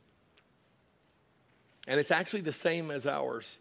[1.87, 3.57] And it's actually the same as ours.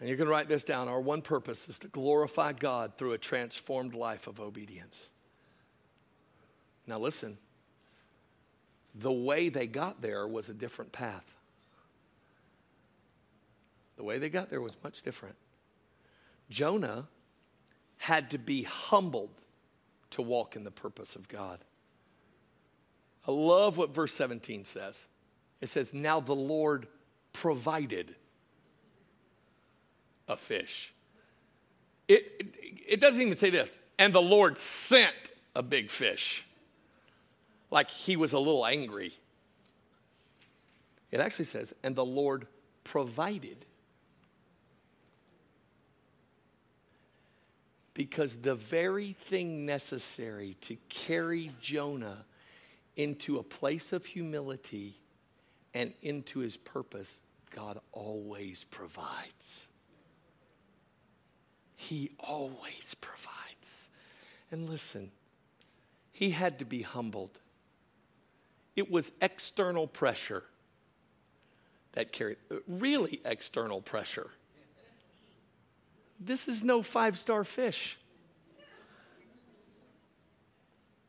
[0.00, 0.88] And you can write this down.
[0.88, 5.10] Our one purpose is to glorify God through a transformed life of obedience.
[6.86, 7.36] Now, listen
[8.98, 11.36] the way they got there was a different path.
[13.96, 15.36] The way they got there was much different.
[16.50, 17.08] Jonah
[17.98, 19.30] had to be humbled
[20.10, 21.58] to walk in the purpose of God.
[23.26, 25.06] I love what verse 17 says.
[25.60, 26.86] It says, Now the Lord
[27.32, 28.14] provided
[30.28, 30.92] a fish.
[32.06, 36.47] It, it, it, doesn't even say this, and the Lord sent a big fish
[37.70, 39.12] like he was a little angry.
[41.10, 42.46] It actually says, and the Lord
[42.84, 43.64] provided.
[47.94, 52.24] Because the very thing necessary to carry Jonah
[52.96, 54.94] into a place of humility
[55.74, 57.20] and into his purpose,
[57.54, 59.68] God always provides.
[61.76, 63.90] He always provides.
[64.50, 65.10] And listen,
[66.12, 67.38] he had to be humbled.
[68.78, 70.44] It was external pressure
[71.94, 74.30] that carried, uh, really external pressure.
[76.20, 77.98] This is no five star fish.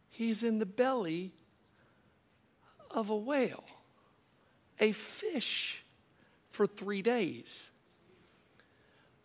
[0.09, 1.31] He's in the belly
[2.89, 3.65] of a whale,
[4.79, 5.83] a fish
[6.49, 7.69] for three days.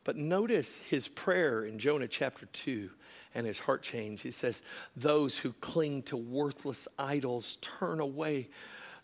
[0.04, 2.90] But notice his prayer in Jonah chapter 2
[3.34, 4.22] and his heart change.
[4.22, 4.62] He says,
[4.96, 8.48] Those who cling to worthless idols turn away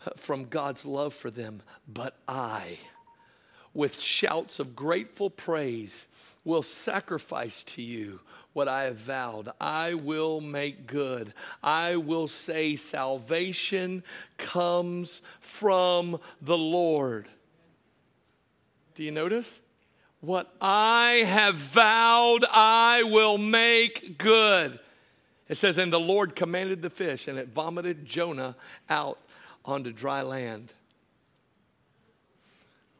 [0.05, 2.77] uh, from God's love for them, but I,
[3.73, 6.07] with shouts of grateful praise,
[6.43, 8.19] will sacrifice to you
[8.53, 9.49] what I have vowed.
[9.59, 11.33] I will make good.
[11.63, 14.03] I will say, Salvation
[14.37, 17.27] comes from the Lord.
[18.95, 19.61] Do you notice?
[20.21, 24.79] What I have vowed, I will make good.
[25.49, 28.55] It says, And the Lord commanded the fish, and it vomited Jonah
[28.87, 29.17] out
[29.65, 30.73] onto dry land.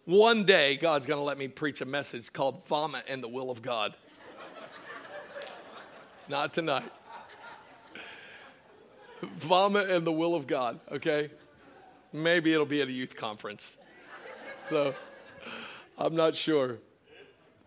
[0.06, 3.52] One day, God's going to let me preach a message called Vomit and the Will
[3.52, 3.94] of God.
[6.28, 6.90] Not tonight.
[9.22, 11.30] Vomit and the Will of God, okay?
[12.12, 13.78] Maybe it'll be at a youth conference.
[14.70, 14.96] So,
[16.00, 16.80] I'm not sure.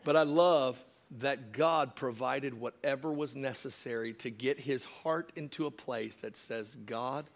[0.05, 0.85] But I love
[1.19, 6.75] that God provided whatever was necessary to get his heart into a place that says,
[6.75, 7.27] God,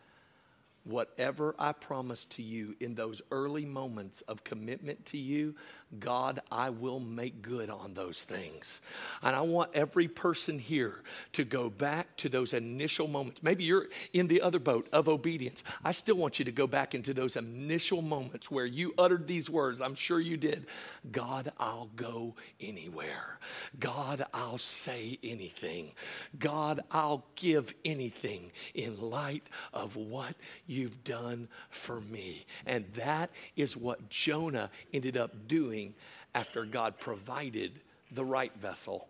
[0.88, 5.54] whatever I promised to you in those early moments of commitment to you,
[6.00, 8.82] God, I will make good on those things.
[9.22, 13.42] And I want every person here to go back to those initial moments.
[13.42, 15.64] Maybe you're in the other boat of obedience.
[15.84, 19.48] I still want you to go back into those initial moments where you uttered these
[19.48, 19.80] words.
[19.80, 20.66] I'm sure you did.
[21.10, 23.38] God, I'll go anywhere.
[23.78, 25.92] God, I'll say anything.
[26.38, 30.34] God, I'll give anything in light of what
[30.78, 32.46] you've done for me.
[32.64, 35.94] And that is what Jonah ended up doing
[36.34, 39.08] after God provided the right vessel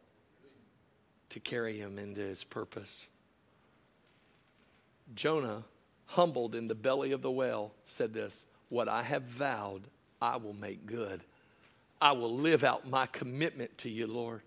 [1.30, 3.08] to carry him into his purpose.
[5.14, 5.64] Jonah,
[6.06, 9.82] humbled in the belly of the whale, said this What I have vowed,
[10.20, 11.20] I will make good.
[12.00, 14.42] I will live out my commitment to you, Lord.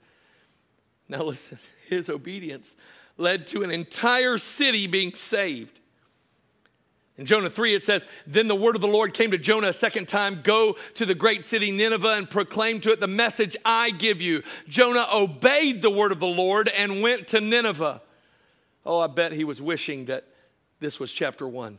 [1.10, 1.60] Now, listen,
[1.90, 2.76] his obedience
[3.18, 5.81] led to an entire city being saved.
[7.18, 9.74] In Jonah 3, it says, Then the word of the Lord came to Jonah a
[9.74, 13.92] second time Go to the great city Nineveh and proclaim to it the message I
[13.92, 14.44] give you.
[14.68, 18.02] Jonah obeyed the word of the Lord and went to Nineveh.
[18.86, 20.26] Oh, I bet he was wishing that
[20.80, 21.78] this was chapter 1.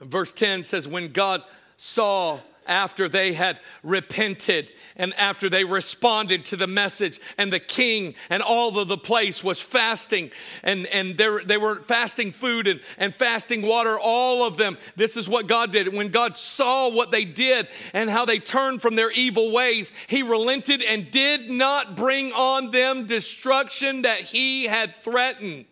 [0.00, 1.42] Verse 10 says, When God
[1.76, 2.40] saw
[2.70, 7.20] after they had repented and after they responded to the message.
[7.36, 10.30] And the king and all of the place was fasting
[10.62, 14.78] and, and they were fasting food and, and fasting water all of them.
[14.96, 15.92] This is what god did.
[15.92, 20.22] When god saw what they did and how they turned from their evil ways he
[20.22, 25.66] relented and did not bring on them destruction that he had threatened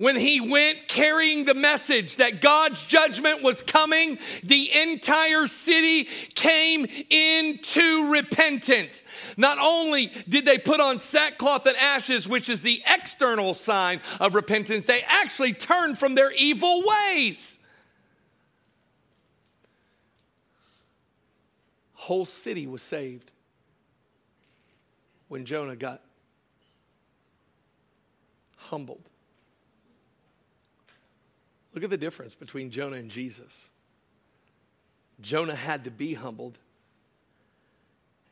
[0.00, 6.86] when he went carrying the message that God's judgment was coming, the entire city came
[7.10, 9.02] into repentance.
[9.36, 14.34] Not only did they put on sackcloth and ashes, which is the external sign of
[14.34, 17.58] repentance, they actually turned from their evil ways.
[21.92, 23.30] Whole city was saved
[25.28, 26.00] when Jonah got
[28.56, 29.09] humbled.
[31.74, 33.70] Look at the difference between Jonah and Jesus.
[35.20, 36.58] Jonah had to be humbled,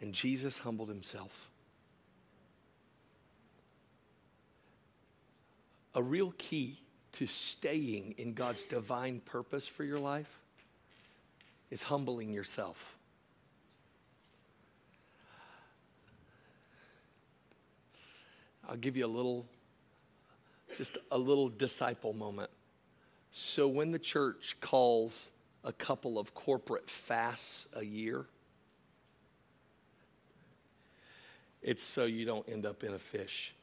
[0.00, 1.50] and Jesus humbled himself.
[5.94, 6.78] A real key
[7.12, 10.40] to staying in God's divine purpose for your life
[11.70, 12.96] is humbling yourself.
[18.68, 19.46] I'll give you a little,
[20.76, 22.50] just a little disciple moment.
[23.30, 25.30] So when the church calls
[25.64, 28.26] a couple of corporate fasts a year,
[31.62, 33.54] it's so you don't end up in a fish.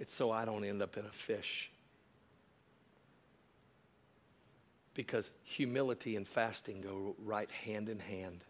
[0.00, 1.70] It's so I don't end up in a fish.
[4.92, 8.44] Because humility and fasting go right hand in hand.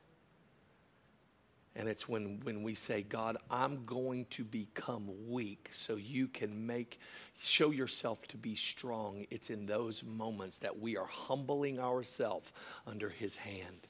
[1.77, 6.67] And it's when, when we say, God, I'm going to become weak so you can
[6.67, 7.01] make,
[7.41, 9.27] show yourself to be strong.
[9.31, 12.53] It's in those moments that we are humbling ourselves
[12.87, 13.89] under his hand.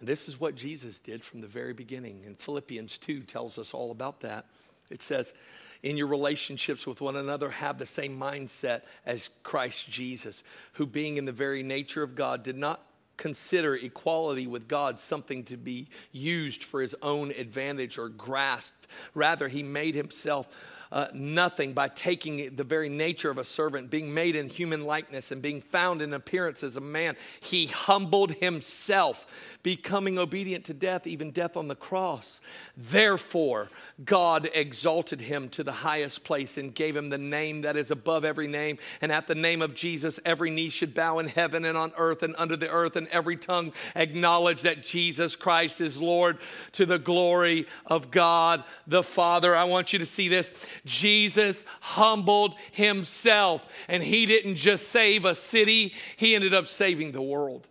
[0.00, 2.22] And this is what Jesus did from the very beginning.
[2.26, 4.46] And Philippians 2 tells us all about that.
[4.90, 5.34] It says,
[5.82, 10.42] in your relationships with one another, have the same mindset as Christ Jesus,
[10.72, 12.82] who, being in the very nature of God, did not
[13.18, 18.86] consider equality with God something to be used for his own advantage or grasped.
[19.12, 20.48] Rather, he made himself
[20.90, 25.30] uh, nothing by taking the very nature of a servant, being made in human likeness
[25.30, 27.16] and being found in appearance as a man.
[27.40, 29.26] He humbled himself,
[29.68, 32.40] becoming obedient to death, even death on the cross.
[32.74, 33.68] Therefore,
[34.02, 38.24] God exalted him to the highest place and gave him the name that is above
[38.24, 38.78] every name.
[39.02, 42.22] And at the name of Jesus, every knee should bow in heaven and on earth
[42.22, 46.38] and under the earth, and every tongue acknowledge that Jesus Christ is Lord
[46.72, 49.54] to the glory of God the Father.
[49.54, 50.66] I want you to see this.
[50.86, 57.20] Jesus humbled himself, and he didn't just save a city, he ended up saving the
[57.20, 57.68] world.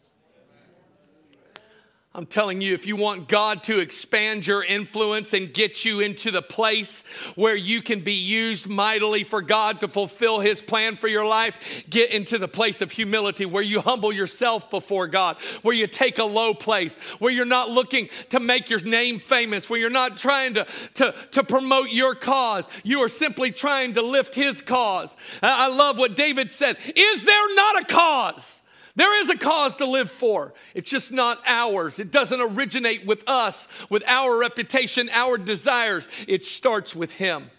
[2.17, 6.31] I'm telling you, if you want God to expand your influence and get you into
[6.31, 7.03] the place
[7.35, 11.85] where you can be used mightily for God to fulfill His plan for your life,
[11.91, 16.17] get into the place of humility where you humble yourself before God, where you take
[16.17, 20.17] a low place, where you're not looking to make your name famous, where you're not
[20.17, 20.65] trying to,
[20.95, 22.67] to, to promote your cause.
[22.81, 25.17] You are simply trying to lift His cause.
[25.43, 28.63] I love what David said Is there not a cause?
[28.97, 30.55] There is a cause to live for.
[30.73, 31.99] It's just not ours.
[31.99, 36.09] It doesn't originate with us, with our reputation, our desires.
[36.27, 37.51] It starts with Him.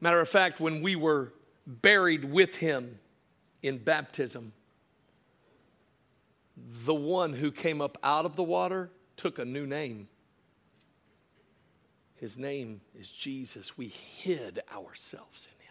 [0.00, 1.32] Matter of fact, when we were
[1.64, 2.98] buried with Him
[3.62, 4.52] in baptism,
[6.56, 10.08] the one who came up out of the water took a new name.
[12.16, 13.78] His name is Jesus.
[13.78, 15.61] We hid ourselves in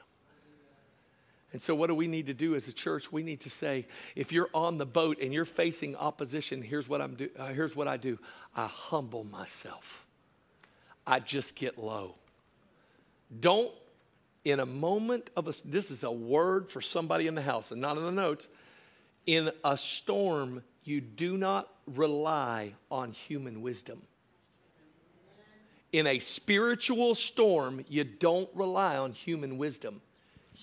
[1.54, 3.12] and so, what do we need to do as a church?
[3.12, 3.86] We need to say,
[4.16, 7.76] if you're on the boat and you're facing opposition, here's what, I'm do, uh, here's
[7.76, 8.18] what I do
[8.56, 10.06] I humble myself,
[11.06, 12.16] I just get low.
[13.38, 13.72] Don't,
[14.44, 17.82] in a moment of a, this is a word for somebody in the house and
[17.82, 18.48] not in the notes.
[19.26, 24.02] In a storm, you do not rely on human wisdom.
[25.92, 30.02] In a spiritual storm, you don't rely on human wisdom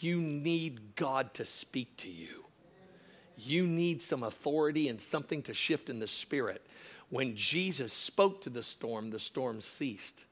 [0.01, 2.45] you need God to speak to you.
[3.37, 6.65] You need some authority and something to shift in the spirit.
[7.09, 10.25] When Jesus spoke to the storm, the storm ceased.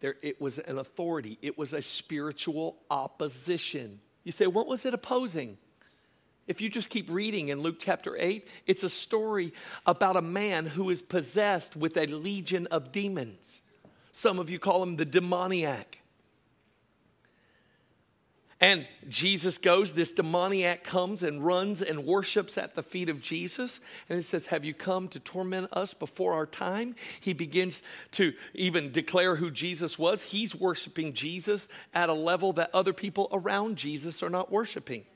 [0.00, 4.00] There, it was an authority, it was a spiritual opposition.
[4.24, 5.58] You say, what was it opposing?
[6.46, 9.52] If you just keep reading in Luke chapter 8, it's a story
[9.86, 13.62] about a man who is possessed with a legion of demons.
[14.10, 16.01] Some of you call him the demoniac.
[18.62, 23.80] And Jesus goes, this demoniac comes and runs and worships at the feet of Jesus.
[24.08, 26.94] And he says, Have you come to torment us before our time?
[27.20, 27.82] He begins
[28.12, 30.22] to even declare who Jesus was.
[30.22, 35.06] He's worshiping Jesus at a level that other people around Jesus are not worshiping.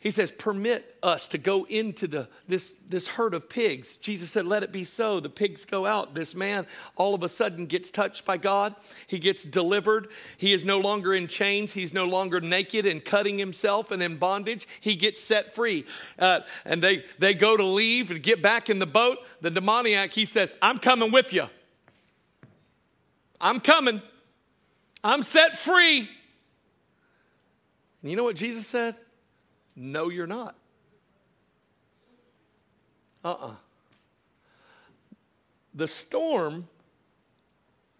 [0.00, 3.96] He says, Permit us to go into the, this, this herd of pigs.
[3.96, 5.18] Jesus said, Let it be so.
[5.18, 6.14] The pigs go out.
[6.14, 8.74] This man all of a sudden gets touched by God.
[9.06, 10.08] He gets delivered.
[10.36, 11.72] He is no longer in chains.
[11.72, 14.68] He's no longer naked and cutting himself and in bondage.
[14.80, 15.84] He gets set free.
[16.18, 19.18] Uh, and they, they go to leave and get back in the boat.
[19.40, 21.48] The demoniac, he says, I'm coming with you.
[23.40, 24.00] I'm coming.
[25.02, 26.08] I'm set free.
[28.02, 28.94] And you know what Jesus said?
[29.80, 30.56] No, you're not.
[33.24, 33.46] Uh uh-uh.
[33.46, 33.54] uh
[35.72, 36.68] The storm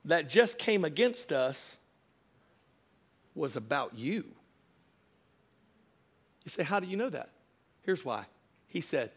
[0.05, 1.77] that just came against us
[3.37, 4.25] was about you.
[6.45, 7.31] You say, How do you know that?
[7.83, 8.25] Here's why.
[8.67, 9.13] He said,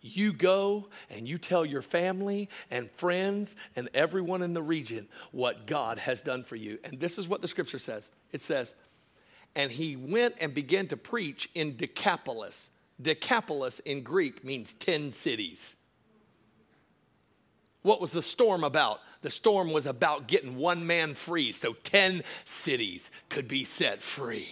[0.00, 5.66] You go and you tell your family and friends and everyone in the region what
[5.66, 6.78] God has done for you.
[6.84, 8.74] And this is what the scripture says it says,
[9.54, 12.70] and he went and began to preach in Decapolis.
[13.00, 15.76] Decapolis in Greek means 10 cities.
[17.82, 19.00] What was the storm about?
[19.22, 24.48] The storm was about getting one man free so 10 cities could be set free.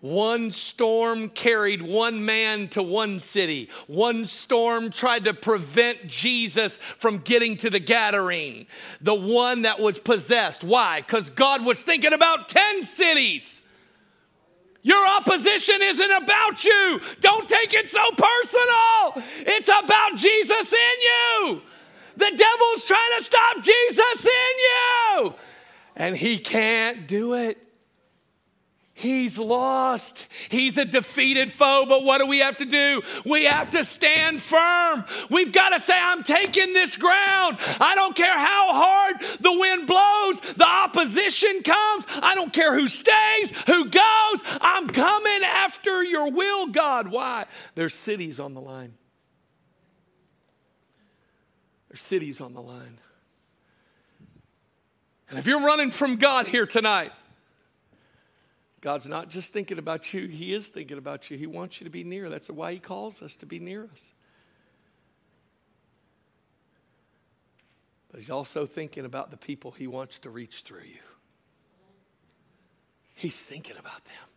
[0.00, 3.70] One storm carried one man to one city.
[3.86, 8.66] One storm tried to prevent Jesus from getting to the Gadarene,
[9.00, 10.62] the one that was possessed.
[10.62, 11.00] Why?
[11.00, 13.65] Because God was thinking about 10 cities.
[14.86, 17.00] Your opposition isn't about you.
[17.18, 19.24] Don't take it so personal.
[19.44, 21.60] It's about Jesus in you.
[22.16, 24.58] The devil's trying to stop Jesus in
[25.18, 25.34] you,
[25.96, 27.65] and he can't do it.
[28.98, 30.26] He's lost.
[30.48, 31.84] He's a defeated foe.
[31.86, 33.02] But what do we have to do?
[33.26, 35.04] We have to stand firm.
[35.28, 37.58] We've got to say, I'm taking this ground.
[37.78, 42.06] I don't care how hard the wind blows, the opposition comes.
[42.08, 44.42] I don't care who stays, who goes.
[44.62, 47.08] I'm coming after your will, God.
[47.10, 47.44] Why?
[47.74, 48.94] There's cities on the line.
[51.90, 52.96] There's cities on the line.
[55.28, 57.12] And if you're running from God here tonight,
[58.86, 61.36] God's not just thinking about you, He is thinking about you.
[61.36, 62.28] He wants you to be near.
[62.28, 64.12] That's why He calls us to be near us.
[68.08, 71.00] But He's also thinking about the people He wants to reach through you.
[73.16, 74.28] He's thinking about them.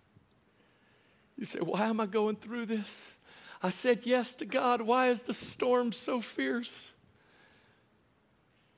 [1.37, 3.13] You say, Why am I going through this?
[3.61, 4.81] I said yes to God.
[4.81, 6.91] Why is the storm so fierce?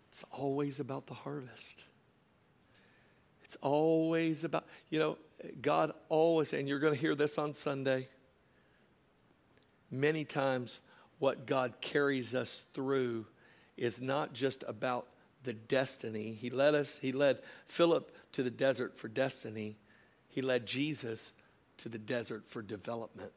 [0.09, 1.85] It's always about the harvest.
[3.45, 5.17] It's always about, you know,
[5.61, 8.07] God always, and you're going to hear this on Sunday,
[9.89, 10.79] many times
[11.19, 13.25] what God carries us through
[13.77, 15.07] is not just about
[15.43, 16.33] the destiny.
[16.33, 19.77] He led us, he led Philip to the desert for destiny.
[20.29, 21.33] He led Jesus
[21.77, 23.33] to the desert for development.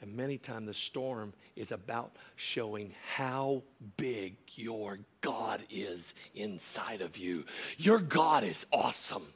[0.00, 3.62] And many times the storm is about showing how
[3.98, 7.44] big your God is inside of you.
[7.76, 9.26] Your God is awesome.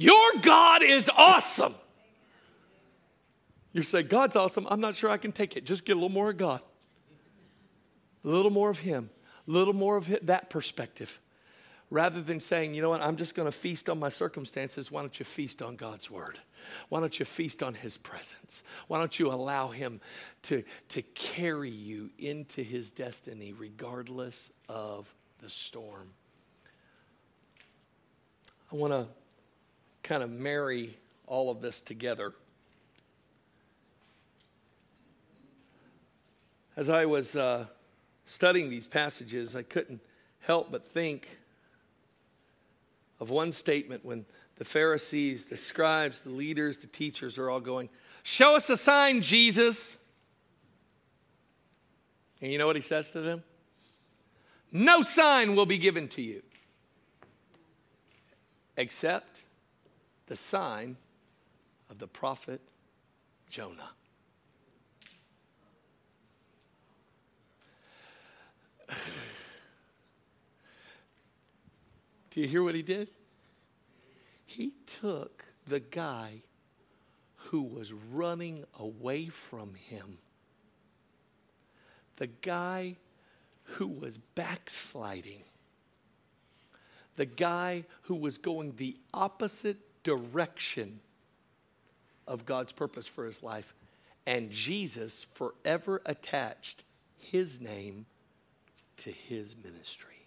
[0.00, 1.74] Your God is awesome.
[3.74, 4.66] You say, God's awesome.
[4.70, 5.66] I'm not sure I can take it.
[5.66, 6.62] Just get a little more of God,
[8.24, 9.10] a little more of Him,
[9.46, 11.20] a little more of that perspective.
[11.90, 15.02] Rather than saying, you know what, I'm just going to feast on my circumstances, why
[15.02, 16.38] don't you feast on God's word?
[16.88, 18.62] Why don't you feast on His presence?
[18.88, 20.00] Why don't you allow Him
[20.44, 26.08] to, to carry you into His destiny regardless of the storm?
[28.72, 29.06] I want to
[30.10, 30.98] kind of marry
[31.28, 32.32] all of this together.
[36.76, 37.66] As I was uh,
[38.24, 40.00] studying these passages, I couldn't
[40.40, 41.38] help but think
[43.20, 44.24] of one statement when
[44.56, 47.88] the Pharisees, the scribes, the leaders, the teachers are all going,
[48.24, 49.96] Show us a sign, Jesus.
[52.42, 53.44] And you know what he says to them?
[54.72, 56.42] No sign will be given to you
[58.76, 59.29] except
[60.30, 60.96] the sign
[61.90, 62.62] of the prophet
[63.50, 63.90] Jonah.
[72.30, 73.08] Do you hear what he did?
[74.46, 76.42] He took the guy
[77.34, 80.18] who was running away from him,
[82.18, 82.94] the guy
[83.64, 85.42] who was backsliding,
[87.16, 91.00] the guy who was going the opposite direction
[92.26, 93.74] of God's purpose for his life.
[94.26, 96.84] And Jesus forever attached
[97.18, 98.06] his name
[98.98, 100.26] to his ministry.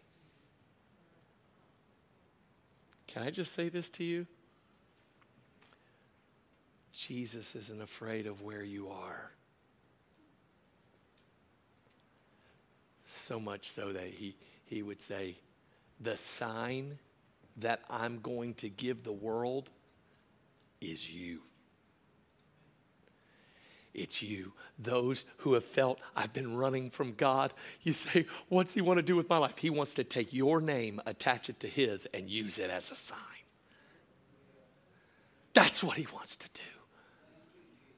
[3.08, 4.26] Can I just say this to you?
[6.92, 9.32] Jesus isn't afraid of where you are.
[13.06, 15.36] So much so that he, he would say,
[16.02, 16.98] The sign
[17.58, 19.70] that I'm going to give the world
[20.82, 21.41] is you.
[23.93, 24.54] It's you.
[24.80, 27.54] Those who have felt, I've been running from God.
[27.84, 29.60] You say, What's He want to do with my life?
[29.60, 32.95] He wants to take your name, attach it to His, and use it as a
[32.95, 33.20] sign.
[35.54, 36.62] That's what He wants to do.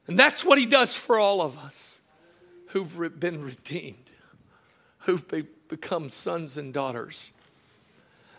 [0.06, 2.00] And that's what He does for all of us
[2.68, 4.10] who've been redeemed,
[5.00, 5.26] who've
[5.68, 7.30] become sons and daughters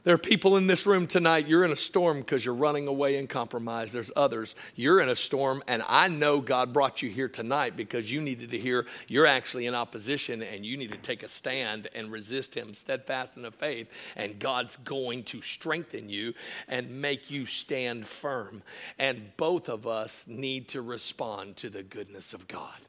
[0.07, 3.17] there are people in this room tonight, you're in a storm because you're running away
[3.17, 3.91] in compromise.
[3.91, 8.09] There's others, you're in a storm, and I know God brought you here tonight because
[8.09, 11.89] you needed to hear you're actually in opposition and you need to take a stand
[11.93, 16.33] and resist Him steadfast in the faith, and God's going to strengthen you
[16.69, 18.63] and make you stand firm.
[18.97, 22.79] And both of us need to respond to the goodness of God.